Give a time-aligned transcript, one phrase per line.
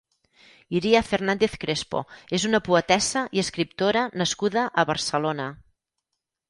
[0.77, 2.01] Iria Fernández Crespo
[2.39, 5.49] és una poetessa i escriptora nascuda a Barcelona.